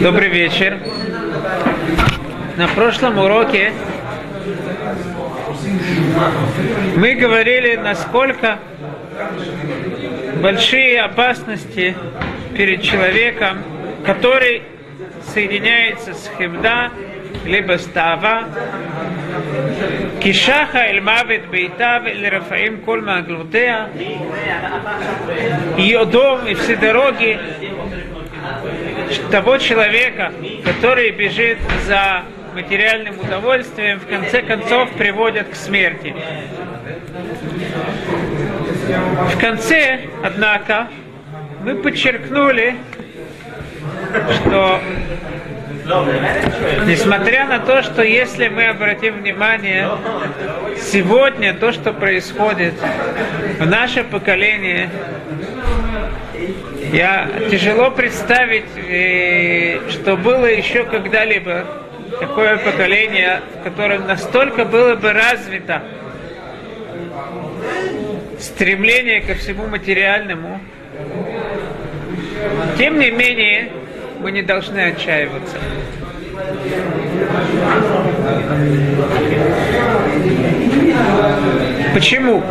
[0.00, 0.80] Добрый вечер.
[2.56, 3.72] На прошлом уроке
[6.96, 8.58] мы говорили, насколько
[10.42, 11.94] большие опасности
[12.56, 13.58] перед человеком,
[14.04, 14.62] который
[15.32, 16.90] соединяется с химда,
[17.44, 18.48] либо с тава,
[20.20, 23.88] кишаха эль мавит бейтав эль рафаим коль маглутея,
[25.76, 27.38] ее дом и все дороги
[29.30, 30.32] того человека,
[30.64, 32.22] который бежит за
[32.54, 36.14] материальным удовольствием, в конце концов приводят к смерти.
[39.34, 40.88] В конце, однако,
[41.62, 42.76] мы подчеркнули,
[44.36, 44.80] что
[46.86, 49.88] несмотря на то, что если мы обратим внимание,
[50.80, 52.74] сегодня то, что происходит
[53.58, 54.90] в наше поколение,
[56.94, 61.64] я тяжело представить, э, что было еще когда-либо
[62.20, 65.82] такое поколение, в котором настолько было бы развито
[68.38, 70.60] стремление ко всему материальному.
[72.78, 73.70] Тем не менее,
[74.20, 75.56] мы не должны отчаиваться.
[81.92, 82.42] Почему?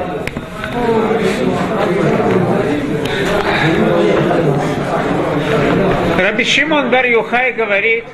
[6.43, 8.05] Раби Шимон Бар Юхай говорит,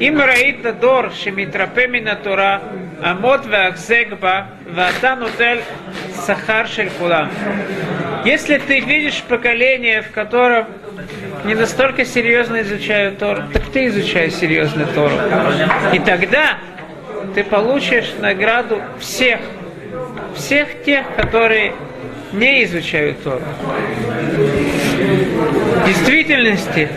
[0.00, 2.58] אם ראית דור שמתרפא מן התורה,
[3.04, 4.42] עמוד והחזק בה,
[4.74, 5.58] ואתה נוטל
[6.26, 7.28] שכר של כולם.
[8.24, 10.66] Если ты видишь поколение, в котором
[11.44, 15.14] не настолько серьезно изучают Тору, так ты изучай серьезно Тору.
[15.94, 16.58] И тогда
[17.34, 19.40] ты получишь награду всех,
[20.34, 21.72] всех тех, которые
[22.32, 23.44] не изучают Тору.
[25.83, 26.87] В действительности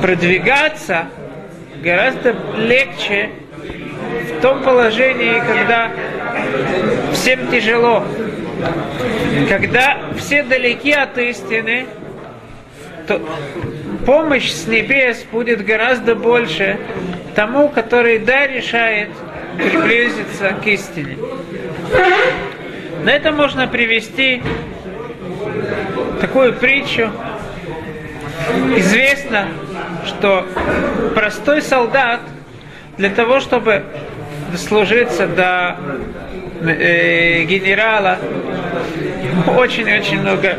[0.00, 1.04] продвигаться
[1.82, 3.28] гораздо легче
[4.38, 5.90] в том положении, когда
[7.12, 8.04] всем тяжело,
[9.50, 11.84] когда все далеки от истины,
[13.06, 13.20] то
[14.06, 16.78] помощь с небес будет гораздо больше
[17.34, 19.10] тому, который да решает
[19.58, 21.18] приблизиться к истине.
[23.04, 24.42] На это можно привести
[26.22, 27.10] такую притчу.
[28.76, 29.48] Известно,
[30.06, 30.46] что
[31.14, 32.20] простой солдат
[32.98, 33.84] для того, чтобы
[34.50, 35.76] дослужиться до
[36.60, 38.18] э, генерала,
[39.56, 40.56] очень-очень много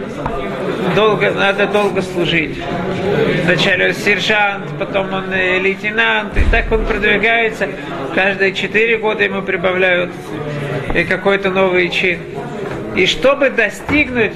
[0.96, 2.58] долго, надо долго служить.
[3.44, 7.68] Вначале сержант, потом он э, лейтенант, и так он продвигается.
[8.16, 10.12] Каждые четыре года ему прибавляют
[10.94, 12.20] э, какой-то новый чин.
[12.96, 14.36] И чтобы достигнуть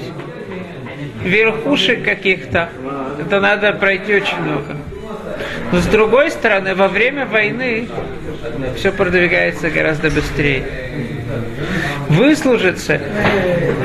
[1.24, 2.70] верхушек каких-то,
[3.18, 4.76] это надо пройти очень много.
[5.72, 7.88] Но с другой стороны, во время войны
[8.76, 10.64] все продвигается гораздо быстрее.
[12.08, 13.00] Выслужиться,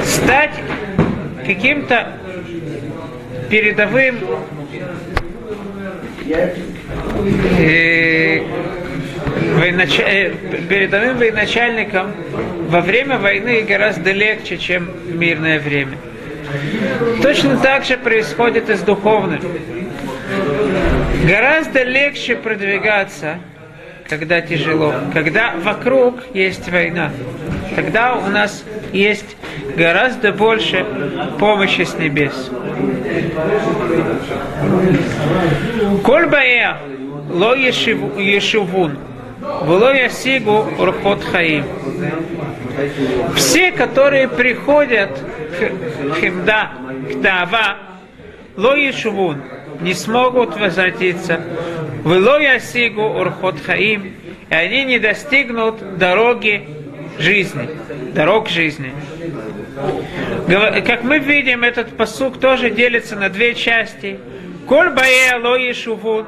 [0.04, 0.54] стать
[1.46, 2.14] каким-то
[3.50, 4.20] передовым
[6.30, 6.56] э,
[7.60, 8.42] э,
[10.70, 12.14] передовым военачальником
[12.70, 15.98] во время войны гораздо легче, чем в мирное время.
[17.22, 19.42] Точно так же происходит и с духовным.
[21.26, 23.38] Гораздо легче продвигаться,
[24.10, 27.12] когда тяжело, когда вокруг есть война.
[27.76, 29.36] Тогда у нас есть
[29.76, 30.86] гораздо больше
[31.40, 32.52] помощи с небес.
[36.04, 36.78] Коль бая
[37.30, 38.98] ло ешивун,
[39.44, 41.66] Вло ясигу урхот хаим.
[43.36, 45.10] Все, которые приходят
[45.54, 46.72] к химда,
[47.12, 47.78] к тава,
[48.58, 49.42] ло ешувун,
[49.82, 51.42] не смогут возвратиться.
[52.04, 54.14] Вло ясигу урхот хаим,
[54.50, 56.68] и они не достигнут дороги
[57.20, 57.70] жизни,
[58.14, 58.94] дорог жизни.
[60.86, 64.20] Как мы видим, этот посук тоже делится на две части.
[64.68, 66.26] Коль бае ло ешувун,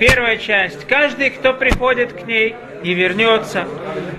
[0.00, 0.86] Первая часть.
[0.86, 3.64] Каждый, кто приходит к ней, не вернется.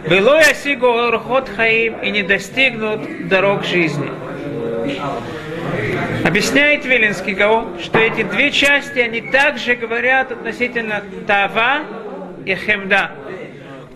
[0.07, 4.09] Было ясигу орхот хаим и не достигнут дорог жизни.
[6.23, 11.81] Объясняет Вилинский Гаон, что эти две части, они также говорят относительно Тава
[12.45, 13.11] и Хемда.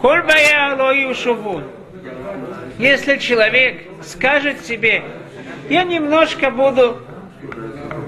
[0.01, 0.23] Коль
[1.15, 1.63] шувун.
[2.77, 5.03] Если человек скажет себе,
[5.69, 6.99] я немножко буду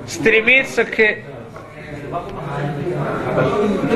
[0.08, 1.00] стремиться к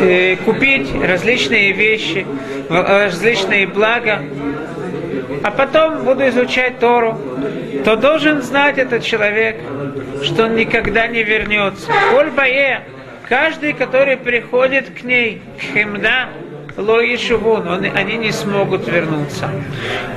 [0.02, 2.26] э, купить различные вещи,
[2.70, 4.22] различные блага,
[5.44, 7.18] а потом буду изучать Тору.
[7.84, 9.58] то должен знать этот человек,
[10.24, 11.92] что он никогда не вернется.
[12.12, 12.82] Коль бае,
[13.28, 16.30] каждый, который приходит к ней, к химда,
[16.78, 19.50] ло ишувун, они не смогут вернуться.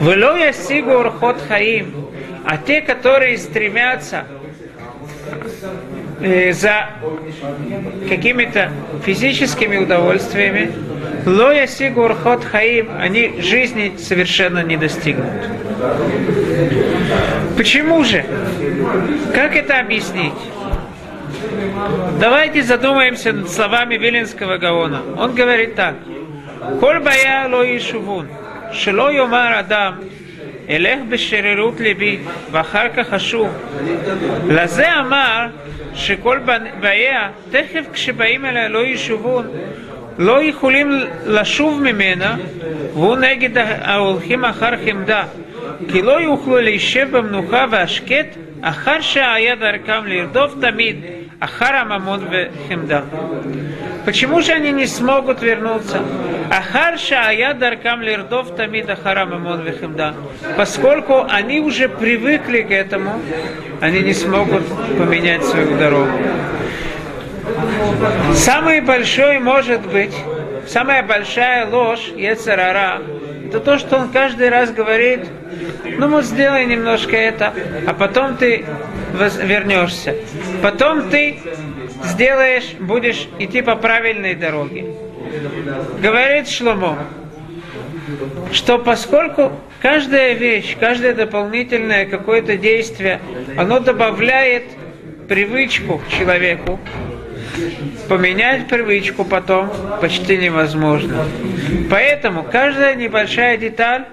[0.00, 2.08] Вело ясигу урхот хаим,
[2.44, 4.24] а те, которые стремятся
[5.30, 5.93] э,
[6.51, 6.89] за
[8.09, 8.71] какими-то
[9.05, 10.71] физическими удовольствиями,
[11.25, 15.31] лоя сигур хот хаим, они жизни совершенно не достигнут.
[17.55, 18.25] Почему же?
[19.33, 20.33] Как это объяснить?
[22.19, 25.01] Давайте задумаемся над словами Виленского Гаона.
[25.17, 25.95] Он говорит так.
[26.79, 28.27] Коль бая ло ишувун,
[28.73, 29.99] шело йомар адам,
[30.69, 32.17] אלך בשרירות ליבי
[32.51, 33.49] ואחר כך אשוב.
[34.47, 35.47] לזה אמר
[35.93, 36.39] שכל
[36.79, 39.47] באיה, תכף כשבאים אליה לא ישובון,
[40.17, 40.91] לא יכולים
[41.25, 42.35] לשוב ממנה,
[42.93, 45.23] והוא נגד ההולכים אחר חמדה.
[45.91, 48.27] כי לא יוכלו להישב במנוחה והשקט
[48.61, 50.95] אחר שהיה דרכם לרדוף תמיד
[51.39, 53.01] אחר הממון וחמדה.
[54.05, 55.99] Почему же они не смогут вернуться?
[56.58, 60.14] Ахар шая даркам лирдов тамид ахара мамон вехимда.
[60.56, 63.20] Поскольку они уже привыкли к этому,
[63.80, 64.62] они не смогут
[64.96, 66.16] поменять свою дорогу.
[68.34, 70.14] Самый большой может быть,
[70.68, 73.02] самая большая ложь Ецарара,
[73.48, 75.26] это то, что он каждый раз говорит,
[75.98, 77.52] ну вот сделай немножко это,
[77.84, 78.64] а потом ты
[79.42, 80.14] вернешься.
[80.62, 81.40] Потом ты
[82.04, 84.84] сделаешь, будешь идти по правильной дороге.
[86.00, 86.98] Говорит Шломо,
[88.52, 93.20] что поскольку каждая вещь, каждое дополнительное какое-то действие,
[93.56, 94.64] оно добавляет
[95.28, 96.78] привычку человеку,
[98.08, 99.70] поменять привычку потом
[100.00, 101.24] почти невозможно.
[101.90, 104.04] Поэтому каждая небольшая деталь,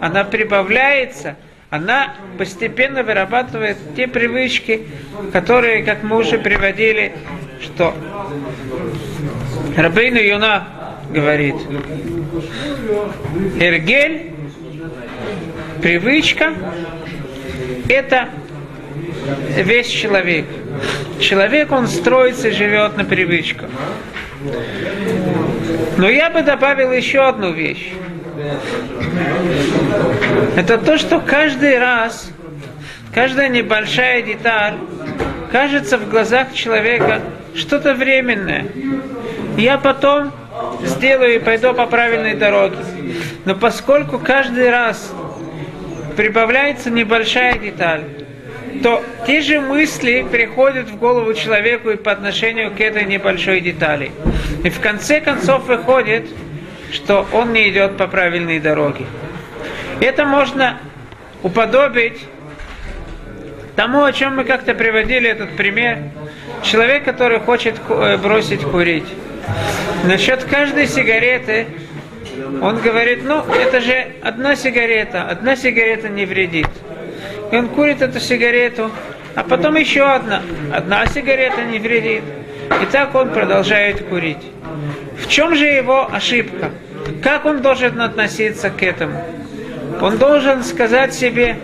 [0.00, 1.36] она прибавляется,
[1.70, 4.86] она постепенно вырабатывает те привычки,
[5.32, 7.12] которые, как мы уже приводили,
[7.60, 7.94] что
[9.76, 10.68] Рабейну Юна
[11.10, 11.54] говорит,
[13.60, 14.32] Эргель,
[15.82, 16.54] привычка,
[17.88, 18.30] это
[19.56, 20.46] весь человек.
[21.20, 23.68] Человек, он строится, живет на привычках.
[25.98, 27.92] Но я бы добавил еще одну вещь.
[30.56, 32.30] Это то, что каждый раз,
[33.12, 34.74] каждая небольшая деталь
[35.52, 37.20] кажется в глазах человека
[37.54, 38.66] что-то временное.
[39.56, 40.32] Я потом
[40.82, 42.76] сделаю и пойду по правильной дороге.
[43.44, 45.12] Но поскольку каждый раз
[46.16, 48.02] прибавляется небольшая деталь,
[48.82, 54.10] то те же мысли приходят в голову человеку и по отношению к этой небольшой детали.
[54.62, 56.26] И в конце концов выходит,
[56.92, 59.06] что он не идет по правильной дороге.
[60.00, 60.78] Это можно
[61.42, 62.20] уподобить
[63.74, 65.98] тому, о чем мы как-то приводили этот пример.
[66.62, 69.06] Человек, который хочет э, бросить курить.
[70.04, 71.66] Насчет каждой сигареты
[72.62, 76.68] он говорит, ну, это же одна сигарета, одна сигарета не вредит.
[77.50, 78.90] И он курит эту сигарету,
[79.34, 80.42] а потом еще одна.
[80.72, 82.22] Одна сигарета не вредит.
[82.82, 84.42] И так он продолжает курить.
[85.18, 86.70] В чем же его ошибка?
[87.22, 89.24] Как он должен относиться к этому?
[90.00, 91.56] Он должен сказать себе,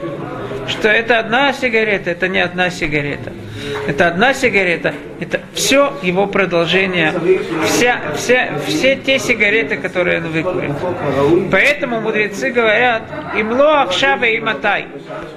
[0.69, 3.33] что это одна сигарета, это не одна сигарета.
[3.87, 7.13] Это одна сигарета, это все его продолжение,
[7.67, 10.73] вся, вся, все те сигареты, которые он выкурит.
[11.51, 13.03] Поэтому мудрецы говорят,
[13.37, 14.87] имло ахшава и матай.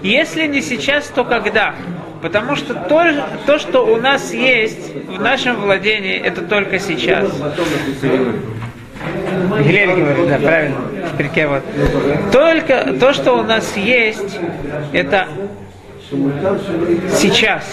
[0.02, 1.76] Если не сейчас, то когда?
[2.22, 3.04] Потому что то,
[3.46, 7.32] то, что у нас есть в нашем владении, это только сейчас.
[9.64, 10.78] Гилель говорит, да, правильно,
[11.18, 11.64] в вот.
[12.32, 14.40] Только то, что у нас есть,
[14.94, 15.28] это
[17.12, 17.64] сейчас.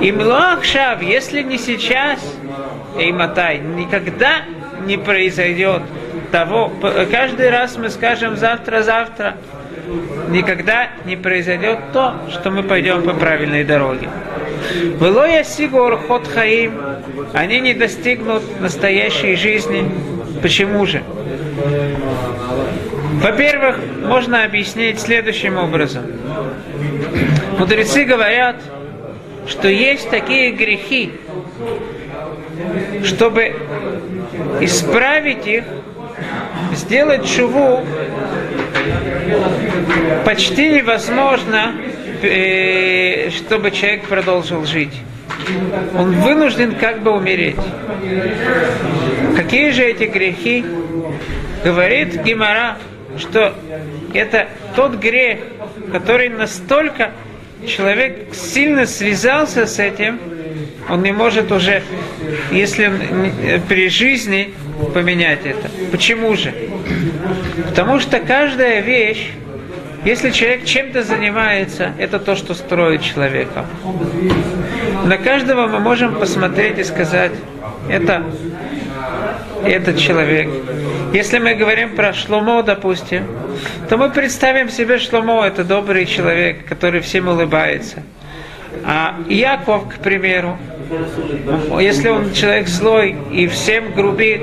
[0.00, 2.20] И млакшав, если не сейчас,
[2.98, 4.42] и матай, никогда
[4.86, 5.82] не произойдет
[6.30, 6.72] того,
[7.10, 9.36] каждый раз мы скажем завтра-завтра,
[10.28, 14.08] никогда не произойдет то, что мы пойдем по правильной дороге.
[15.00, 16.80] Велоя сигур ход хаим,
[17.32, 19.90] они не достигнут настоящей жизни.
[20.42, 21.02] Почему же?
[23.20, 26.04] Во-первых, можно объяснить следующим образом.
[27.58, 28.56] Мудрецы говорят,
[29.46, 31.12] что есть такие грехи,
[33.04, 33.54] чтобы
[34.60, 35.64] исправить их,
[36.72, 37.84] сделать шуву,
[40.24, 41.74] почти невозможно,
[42.22, 44.94] э, чтобы человек продолжил жить.
[45.96, 47.56] Он вынужден как бы умереть.
[49.36, 50.64] Какие же эти грехи?
[51.64, 52.78] Говорит Гимара,
[53.20, 53.54] что
[54.14, 55.40] это тот грех,
[55.92, 57.12] который настолько
[57.66, 60.18] человек сильно связался с этим,
[60.88, 61.82] он не может уже,
[62.50, 64.54] если он при жизни,
[64.94, 65.68] поменять это.
[65.92, 66.52] Почему же?
[67.68, 69.30] Потому что каждая вещь,
[70.04, 73.66] если человек чем-то занимается, это то, что строит человека.
[75.04, 77.32] На каждого мы можем посмотреть и сказать,
[77.88, 78.24] это
[79.64, 80.48] этот человек.
[81.12, 83.26] Если мы говорим про Шломо, допустим,
[83.88, 88.02] то мы представим себе Шломо, это добрый человек, который всем улыбается.
[88.84, 90.56] А Яков, к примеру,
[91.80, 94.42] если он человек злой и всем грубит,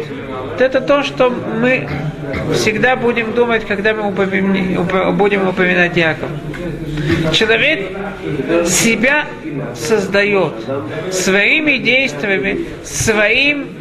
[0.57, 1.87] то это то, что мы
[2.53, 6.29] всегда будем думать, когда мы будем упоминать Яков.
[7.31, 7.91] Человек
[8.65, 9.25] себя
[9.73, 10.53] создает
[11.11, 13.76] своими действиями, своим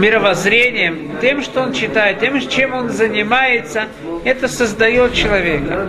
[0.00, 3.84] мировоззрением, тем, что он читает, тем, чем он занимается,
[4.24, 5.88] это создает человека.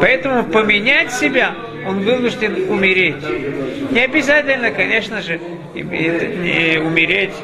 [0.00, 1.54] Поэтому поменять себя
[1.86, 3.22] он вынужден умереть.
[3.90, 5.40] Не обязательно, конечно же,
[5.74, 7.34] умереть.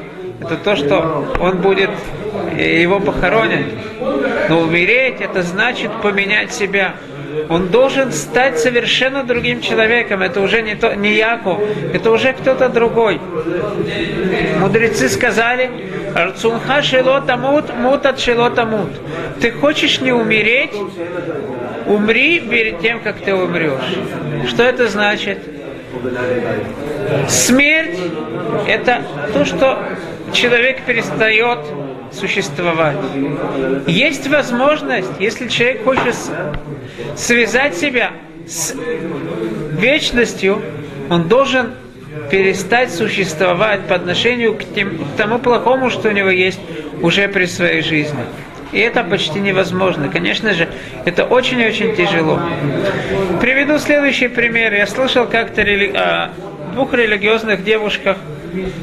[0.41, 1.91] Это то, что он будет,
[2.57, 3.67] его похоронят.
[4.49, 6.95] Но умереть, это значит поменять себя.
[7.49, 10.23] Он должен стать совершенно другим человеком.
[10.23, 11.61] Это уже не, то, не Яков,
[11.93, 13.21] это уже кто-то другой.
[14.59, 15.71] Мудрецы сказали,
[16.15, 18.91] Арцунха шелота мут, мутат шелота мут.
[19.41, 20.75] Ты хочешь не умереть,
[21.87, 23.99] умри перед тем, как ты умрешь.
[24.49, 25.39] Что это значит?
[27.29, 27.99] Смерть–
[28.69, 29.03] это
[29.33, 29.79] то, что
[30.33, 31.59] человек перестает
[32.13, 32.97] существовать.
[33.87, 36.15] Есть возможность, если человек хочет
[37.17, 38.13] связать себя
[38.47, 38.75] с
[39.73, 40.63] вечностью,
[41.11, 41.75] он должен
[42.31, 46.61] перестать существовать по отношению к, тем, к тому плохому, что у него есть
[47.03, 48.21] уже при своей жизни.
[48.73, 50.09] И это почти невозможно.
[50.09, 50.69] Конечно же,
[51.07, 52.39] это очень-очень тяжело.
[53.41, 54.75] Приведу следующий пример.
[54.75, 55.93] Я слышал как-то рели...
[55.95, 56.31] о
[56.75, 58.19] двух религиозных девушках,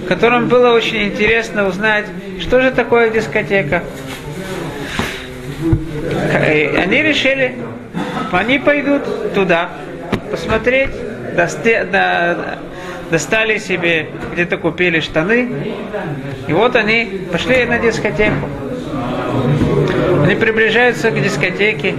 [0.08, 2.06] которым было очень интересно узнать,
[2.40, 3.84] что же такое дискотека.
[6.54, 7.56] И они решили,
[8.32, 9.70] они пойдут туда,
[10.32, 10.90] посмотреть,
[13.10, 15.50] достали себе, где-то купили штаны,
[16.48, 18.50] и вот они пошли на дискотеку.
[20.24, 21.96] Они приближаются к дискотеке,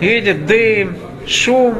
[0.00, 0.96] видят дым,
[1.26, 1.74] шум.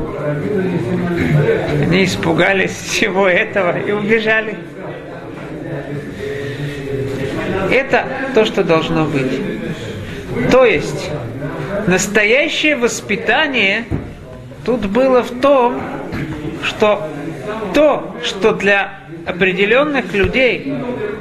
[1.82, 4.56] Они испугались всего этого и убежали.
[7.70, 9.40] Это то, что должно быть.
[10.50, 11.10] То есть,
[11.86, 13.84] настоящее воспитание
[14.64, 15.80] тут было в том,
[16.62, 17.08] что
[17.74, 20.74] то, что для определенных людей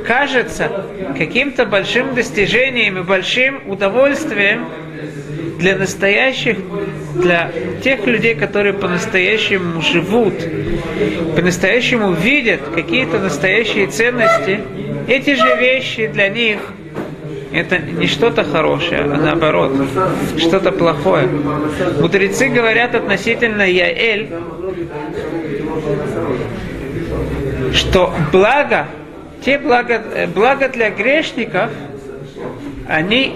[0.05, 0.85] кажется
[1.17, 4.67] каким-то большим достижением и большим удовольствием,
[5.59, 6.57] для настоящих,
[7.15, 10.33] для тех людей, которые по-настоящему живут,
[11.35, 14.59] по-настоящему видят какие-то настоящие ценности,
[15.07, 16.59] эти же вещи для них
[17.53, 19.71] это не что-то хорошее, а наоборот,
[20.37, 21.27] что-то плохое.
[21.99, 24.29] Мудрецы говорят относительно Яэль,
[27.73, 28.87] что благо,
[29.45, 30.01] те благо,
[30.33, 31.69] благо для грешников,
[32.87, 33.35] они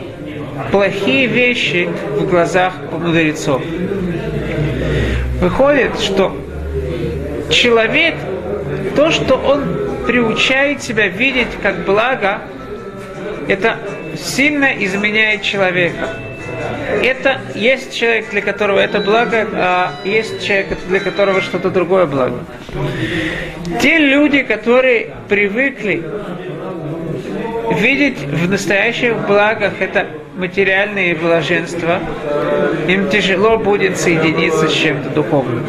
[0.71, 3.61] плохие вещи в глазах мудрецов.
[5.39, 6.35] Выходит, что
[7.51, 8.15] человек,
[8.95, 12.41] то, что он приучает себя видеть как благо,
[13.47, 13.77] это
[14.15, 16.09] сильно изменяет человека.
[17.03, 22.39] Это есть человек, для которого это благо, а есть человек, для которого что-то другое благо.
[23.81, 26.03] Те люди, которые привыкли
[27.77, 31.99] видеть в настоящих благах это материальные блаженства,
[32.87, 35.65] им тяжело будет соединиться с чем-то духовным.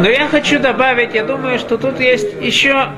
[0.00, 2.88] Но я хочу добавить, я думаю, что тут есть еще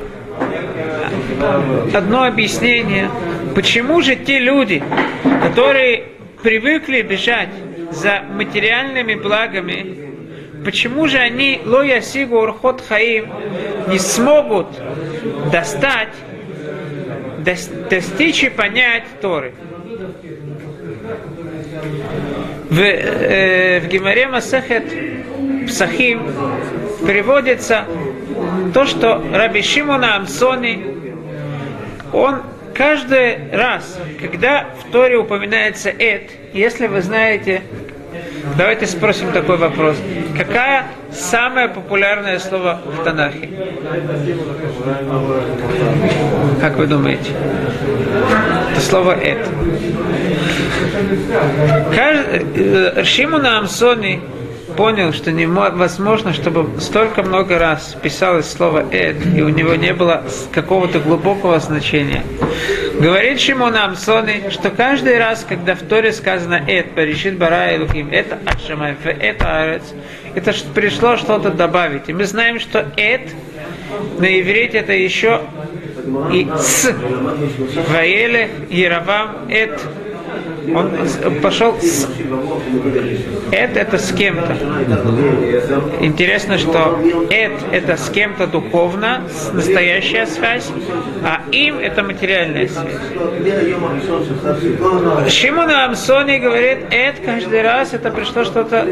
[1.95, 3.11] одно объяснение,
[3.55, 4.83] почему же те люди,
[5.43, 6.05] которые
[6.43, 7.51] привыкли бежать
[7.91, 10.11] за материальными благами,
[10.65, 13.31] почему же они лоя сигу урхот хаим
[13.89, 14.69] не смогут
[15.53, 16.15] достать,
[17.91, 19.55] достичь и понять Торы.
[22.69, 24.85] В, э, в Гимаре Масахет
[25.67, 26.23] Псахим
[27.05, 27.85] приводится
[28.73, 30.85] то, что Раби Шимона Амсони,
[32.13, 32.43] он
[32.75, 37.63] каждый раз, когда в Торе упоминается «эт», если вы знаете,
[38.57, 39.97] давайте спросим такой вопрос.
[40.37, 43.49] Какая самое популярное слово в Танахе?
[46.61, 47.33] Как вы думаете?
[48.73, 49.49] Это слово «эт».
[51.99, 54.21] Э, Шимуна Амсони
[54.77, 60.23] понял, что невозможно, чтобы столько много раз писалось слово «эд», и у него не было
[60.53, 62.23] какого-то глубокого значения.
[63.01, 68.11] Говорит Шимон Амсони, что каждый раз, когда в Торе сказано «эд», «паришит бара и луким»,
[68.11, 69.83] «это ашамай», «это арец»,
[70.35, 72.09] это пришло что-то добавить.
[72.09, 73.33] И мы знаем, что «эд»
[74.19, 75.41] на иврите это еще
[76.33, 76.95] и «с».
[77.89, 79.81] «Ваеле», «Яровам», «эд»,
[80.75, 82.09] он пошел с
[83.53, 84.57] Эд это с кем-то.
[86.01, 86.99] Интересно, что
[87.31, 90.69] Эд это с кем-то духовно, настоящая связь,
[91.23, 92.93] а им это материальная связь.
[95.33, 98.87] Шимон Амсони говорит, Эд каждый раз это пришло что-то,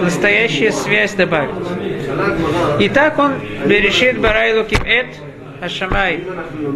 [0.00, 1.54] настоящая связь добавить.
[2.80, 3.32] И так он
[3.66, 5.06] берешит Барайлуким Эд,
[5.62, 6.24] Ашамай.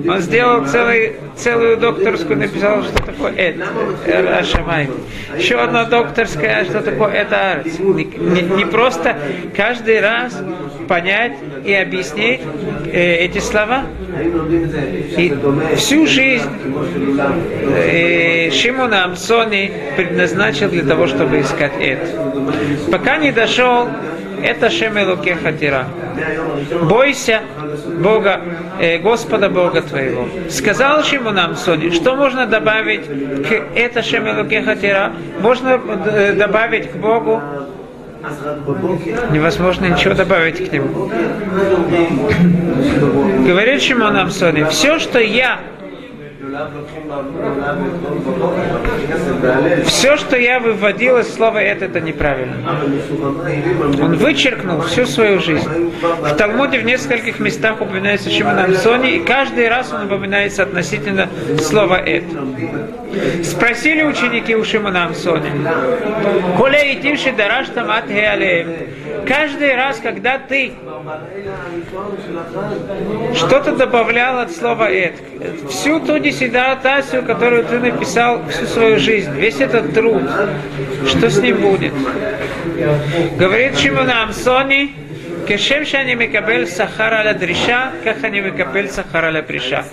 [0.09, 3.57] Он сделал целый, целую докторскую, написал, что такое Эд,
[4.38, 4.88] Ашамай.
[5.37, 7.81] Еще одна докторская, что такое это Арец.
[7.81, 9.19] Не, не, не просто
[9.57, 10.40] каждый раз
[10.88, 11.33] понять
[11.64, 12.40] и объяснить
[12.85, 13.87] э, эти слова.
[15.16, 15.37] И
[15.75, 16.49] всю жизнь
[17.75, 21.99] э, Шимона Амсони предназначил для того, чтобы искать Эд.
[22.93, 23.88] Пока не дошел
[24.43, 25.88] это Шемелуке Хатира.
[26.83, 27.43] Бойся
[27.85, 28.40] Бога,
[28.80, 30.28] э, Господа Бога твоего.
[30.50, 35.12] Сказал ему нам Сони, что можно добавить к это Шемелуке Хатира?
[35.40, 37.40] Можно э, добавить к Богу
[39.30, 41.11] Невозможно ничего добавить к нему.
[43.47, 45.61] Говорит Шимон Амсони, все, что я
[49.87, 52.57] все, что я выводил из слова «это», это неправильно.
[54.03, 55.93] Он вычеркнул всю свою жизнь.
[56.01, 61.29] В Талмуде в нескольких местах упоминается Шимон Амсони, и каждый раз он упоминается относительно
[61.61, 62.27] слова «это».
[63.45, 65.51] Спросили ученики у Шимона Амсони,
[66.57, 68.05] «Коля и тимши дараш тамат
[69.27, 70.73] Каждый раз, когда ты
[73.35, 75.14] что-то добавлял от слова «эт»,
[75.69, 80.22] всю ту всегда Тасю, которую ты написал всю свою жизнь, весь этот труд,
[81.09, 81.92] что с ним будет?
[83.37, 84.94] Говорит Шимон Амсони,
[85.48, 89.85] Кешем шани мекабель сахара ля дриша, как они мекабель сахара ля приша.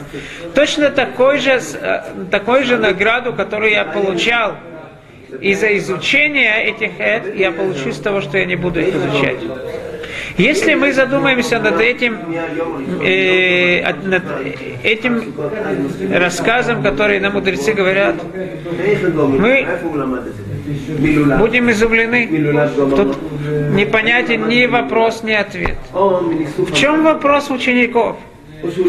[0.56, 4.56] Точно такой же, э, такой же награду, которую я получал
[5.42, 9.38] из-за изучения этих эд, я получу с того, что я не буду их изучать.
[10.38, 12.18] Если мы задумаемся над этим,
[13.04, 14.24] э, над
[14.84, 15.34] этим
[16.12, 18.16] рассказом, который нам мудрецы говорят,
[19.16, 19.68] мы
[21.38, 22.28] будем изумлены.
[22.96, 23.18] Тут
[23.74, 25.78] непонятен ни вопрос, ни ответ.
[25.92, 28.18] В чем вопрос учеников?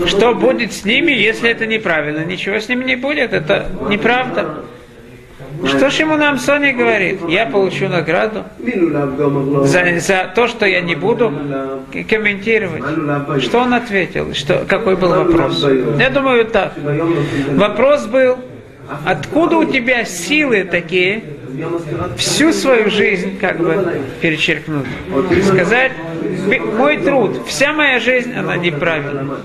[0.07, 2.25] Что будет с ними, если это неправильно?
[2.25, 4.65] Ничего с ними не будет, это неправда.
[5.67, 7.21] Что ж ему нам Сони говорит?
[7.29, 8.45] Я получу награду
[9.65, 11.33] за, за то, что я не буду
[12.09, 12.83] комментировать.
[13.43, 14.35] Что он ответил?
[14.35, 15.65] Что, какой был вопрос?
[15.99, 16.75] Я думаю так.
[17.53, 18.39] Вопрос был,
[19.05, 21.23] откуда у тебя силы такие,
[22.17, 24.87] всю свою жизнь как бы перечеркнуть.
[25.45, 25.93] Сказать,
[26.77, 29.39] мой труд, вся моя жизнь, она неправильна.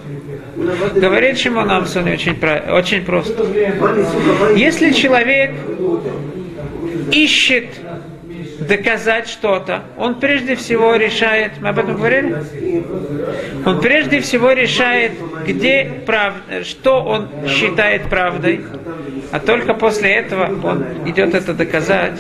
[0.96, 2.38] Говорит Шимон Амсон очень,
[2.72, 3.46] очень просто.
[4.56, 5.52] Если человек
[7.12, 7.68] ищет
[8.60, 12.36] доказать что-то, он прежде всего решает, мы об этом говорили?
[13.66, 15.14] Он прежде всего решает,
[15.46, 18.62] где правда, что он считает правдой,
[19.32, 22.20] а только после этого он идет это доказать,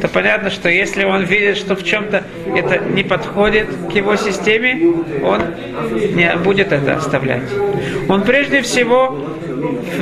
[0.00, 4.94] то понятно, что если он видит, что в чем-то это не подходит к его системе,
[5.22, 5.42] он
[6.14, 7.42] не будет это оставлять.
[8.08, 9.18] Он прежде всего
[9.96, 10.00] в,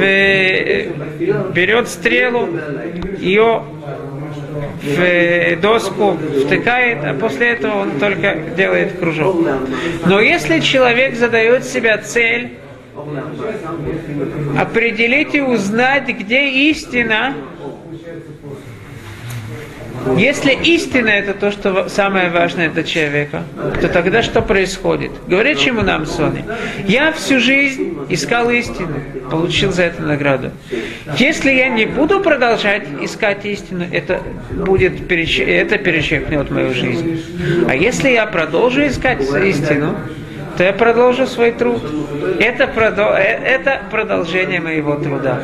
[1.52, 2.48] берет стрелу,
[3.18, 3.62] ее
[4.82, 9.36] в доску втыкает, а после этого он только делает кружок.
[10.06, 12.58] Но если человек задает себя цель
[14.58, 17.34] определить и узнать, где истина,
[20.16, 23.44] если истина это то, что самое важное для человека,
[23.80, 25.10] то тогда что происходит?
[25.26, 26.44] Говорит ему нам Сони,
[26.86, 28.94] я всю жизнь искал истину,
[29.30, 30.50] получил за это награду.
[31.18, 37.22] Если я не буду продолжать искать истину, это будет это перечеркнет мою жизнь.
[37.68, 39.96] А если я продолжу искать истину,
[40.56, 41.82] то я продолжу свой труд.
[42.38, 45.40] Это, продо- э, это продолжение моего труда.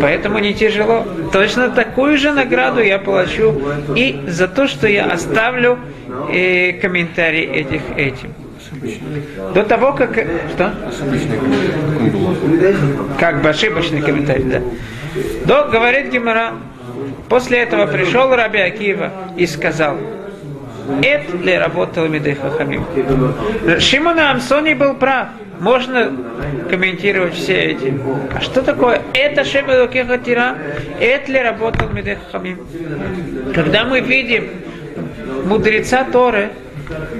[0.00, 1.04] Поэтому не тяжело.
[1.32, 3.60] Точно такую же награду я получу
[3.96, 5.78] и за то, что я оставлю
[6.32, 8.32] э, комментарий этих этим.
[9.54, 10.12] До того, как...
[10.54, 10.72] Что?
[13.18, 14.60] Как бы ошибочный комментарий, да.
[15.44, 16.52] До, говорит Гимара,
[17.28, 19.96] после этого пришел Раби Акива и сказал,
[21.02, 22.84] это ли работал Мидей Хахамим?
[23.78, 25.28] Шимон Амсони был прав.
[25.60, 26.10] Можно
[26.70, 27.94] комментировать все эти.
[28.34, 29.02] А что такое?
[29.12, 30.56] Это Шемел Кехатира?
[30.98, 32.66] Это ли работал Мидей Хахамим?
[33.54, 34.48] Когда мы видим
[35.44, 36.50] мудреца Торы,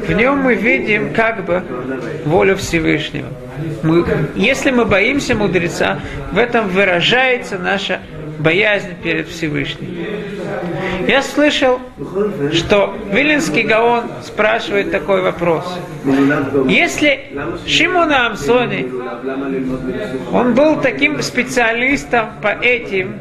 [0.08, 1.62] в нем мы видим как бы
[2.24, 3.28] волю Всевышнего.
[3.82, 4.04] Мы,
[4.34, 6.00] если мы боимся мудреца,
[6.32, 8.00] в этом выражается наша
[8.38, 9.88] боязнь перед Всевышним.
[11.10, 11.80] Я слышал,
[12.52, 15.64] что Вилинский Гаон спрашивает такой вопрос.
[16.68, 17.32] Если
[17.66, 18.88] Шимона Амсони,
[20.32, 23.18] он был таким специалистом по этим,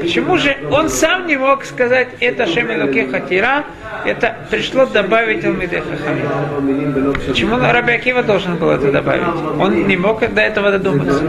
[0.00, 3.64] почему же он сам не мог сказать, это Шемелуке Хатира,
[4.04, 7.14] это пришло добавить Алмиде Хахамим.
[7.24, 9.28] Почему Раби Акива должен был это добавить?
[9.60, 11.22] Он не мог до этого додуматься.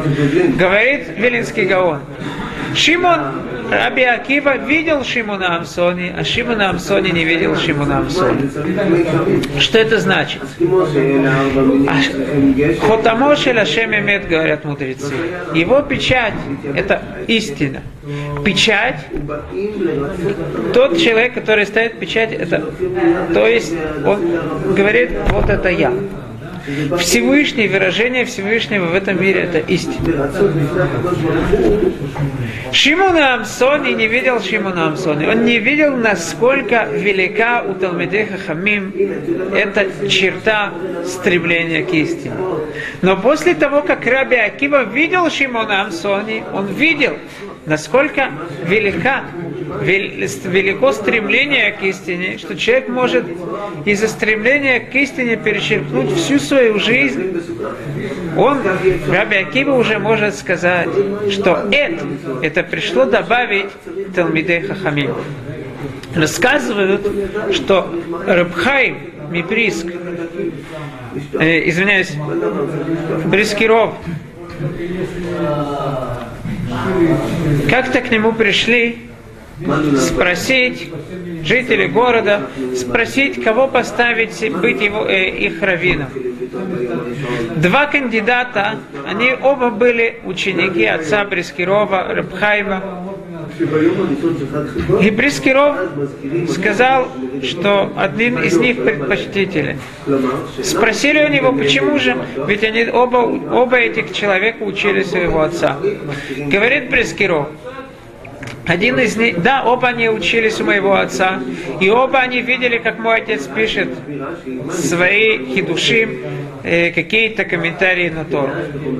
[0.57, 1.99] Говорит Вилинский Гаон.
[2.73, 3.19] Шимон
[3.71, 8.49] Раби Акива видел Шимона Амсони, а Шимона Амсони не видел Шимона Амсони.
[9.59, 10.41] Что это значит?
[12.81, 15.13] Хотамош или Ашем имеет, говорят мудрецы.
[15.53, 16.33] Его печать–
[16.75, 17.81] это истина.
[18.45, 19.05] Печать,
[20.73, 22.63] тот человек, который ставит печать, это,
[23.33, 23.73] то есть
[24.05, 25.91] он говорит, вот это я.
[26.99, 30.31] Всевышний, выражение Всевышнего в этом мире это истина.
[32.73, 35.25] Шимона Амсони не видел Шимона Амсони.
[35.25, 38.93] Он не видел, насколько велика у Талмедеха Хамим
[39.55, 40.73] эта черта
[41.05, 42.35] стремления к истине.
[43.01, 47.17] Но после того, как Раби Акива видел Шимона Амсони, он видел,
[47.65, 48.31] насколько
[48.65, 49.23] велика,
[49.81, 53.25] велико стремление к истине, что человек может
[53.85, 57.41] из-за стремления к истине перечеркнуть всю свою жизнь.
[58.37, 58.59] Он,
[59.09, 60.89] Раби Акива, уже может сказать,
[61.31, 62.05] что это,
[62.41, 63.69] это пришло добавить
[64.15, 65.13] Талмидей Хахамим.
[66.15, 67.07] Рассказывают,
[67.53, 67.93] что
[68.25, 68.97] Рабхайм
[69.29, 69.87] Миприск,
[71.33, 72.13] э, извиняюсь,
[73.25, 73.93] Брискиров,
[77.69, 78.99] как-то к нему пришли
[79.97, 80.89] спросить
[81.43, 82.41] жители города,
[82.75, 86.09] спросить, кого поставить быть его, э, их раввином.
[87.55, 92.83] Два кандидата, они оба были ученики отца Брискирова, Рабхайма.
[95.01, 95.77] И Брискиров
[96.49, 97.07] сказал,
[97.41, 99.79] что один из них предпочтителен.
[100.61, 102.15] Спросили у него, почему же?
[102.47, 105.77] Ведь они оба, оба этих человека учили своего отца.
[106.37, 107.47] Говорит Брискиров,
[108.67, 111.39] один из них, да, оба они учились у моего отца,
[111.79, 113.89] и оба они видели, как мой отец пишет
[114.71, 116.09] свои хидушим,
[116.63, 118.51] э, какие-то комментарии на Тору.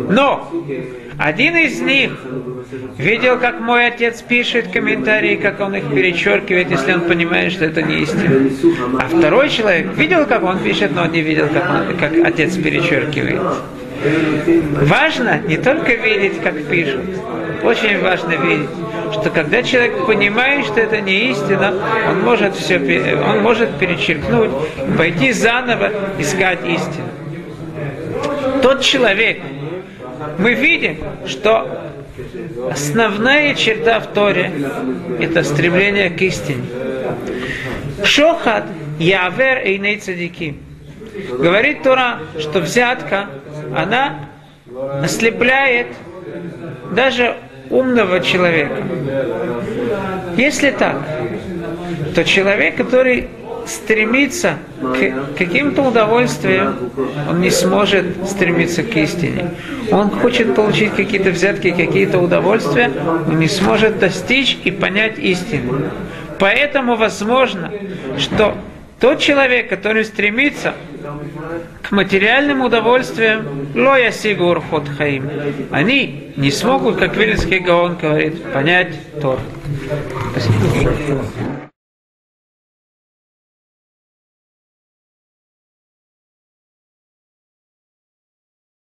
[0.10, 0.50] Но
[1.18, 2.12] один из них
[2.98, 7.82] видел, как мой отец пишет комментарии, как он их перечеркивает, если он понимает, что это
[7.82, 8.50] не истина.
[9.00, 12.56] А второй человек видел, как он пишет, но он не видел, как, он, как отец
[12.56, 13.42] перечеркивает.
[14.82, 17.02] Важно не только видеть, как пишут,
[17.64, 18.70] очень важно видеть,
[19.12, 21.74] что когда человек понимает, что это не истина,
[22.10, 24.52] он может все, он может перечеркнуть,
[24.98, 27.08] пойти заново искать истину.
[28.62, 29.42] Тот человек,
[30.38, 31.92] мы видим, что
[32.72, 34.52] основная черта в Торе–
[35.20, 36.64] это стремление к истине.
[38.04, 38.66] Шохат
[39.00, 40.56] явер эйней цадики.
[41.40, 43.28] Говорит Тора, что взятка,
[43.76, 44.30] она
[45.02, 45.88] ослепляет
[46.92, 47.36] даже
[47.70, 48.84] умного человека.
[50.36, 50.98] Если так,
[52.16, 53.28] то человек, который
[53.66, 56.92] стремится к каким-то удовольствиям,
[57.30, 59.52] он не сможет стремиться к истине.
[59.92, 62.92] Он хочет получить какие-то взятки, какие-то удовольствия,
[63.28, 65.92] он не сможет достичь и понять истину.
[66.40, 67.72] Поэтому возможно,
[68.18, 68.56] что
[69.00, 70.74] тот человек, который стремится
[71.82, 75.30] к материальным удовольствиям, лоя сигур ход хаим,
[75.72, 79.40] они не смогут, как Вильнский Гаон говорит, понять Тор.
[80.32, 81.24] Спасибо.